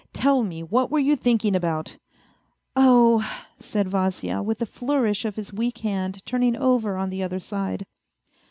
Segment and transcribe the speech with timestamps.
[0.13, 1.97] Tell me what were you thinking about?""
[2.75, 3.21] Oh!"
[3.59, 7.85] said Vasya, with a flourish of his weak hand turning over on the other side.